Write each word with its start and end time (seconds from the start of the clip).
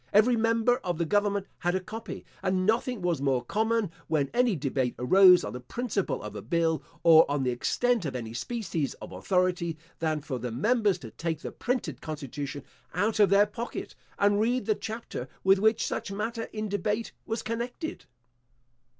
Every 0.11 0.35
member 0.35 0.77
of 0.77 0.97
the 0.97 1.05
government 1.05 1.45
had 1.59 1.75
a 1.75 1.79
copy; 1.79 2.25
and 2.41 2.65
nothing 2.65 3.03
was 3.03 3.21
more 3.21 3.45
common, 3.45 3.91
when 4.07 4.31
any 4.33 4.55
debate 4.55 4.95
arose 4.97 5.43
on 5.43 5.53
the 5.53 5.59
principle 5.59 6.23
of 6.23 6.35
a 6.35 6.41
bill, 6.41 6.81
or 7.03 7.29
on 7.29 7.43
the 7.43 7.51
extent 7.51 8.05
of 8.05 8.15
any 8.15 8.33
species 8.33 8.95
of 8.95 9.11
authority, 9.11 9.77
than 9.99 10.21
for 10.21 10.39
the 10.39 10.51
members 10.51 10.97
to 10.97 11.11
take 11.11 11.41
the 11.41 11.51
printed 11.51 12.01
constitution 12.01 12.63
out 12.95 13.19
of 13.19 13.29
their 13.29 13.45
pocket, 13.45 13.93
and 14.17 14.39
read 14.41 14.65
the 14.65 14.73
chapter 14.73 15.29
with 15.43 15.59
which 15.59 15.85
such 15.85 16.11
matter 16.11 16.45
in 16.51 16.67
debate 16.67 17.11
was 17.27 17.43
connected. 17.43 18.05